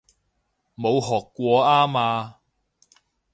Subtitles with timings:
[0.75, 2.39] 冇學過吖嘛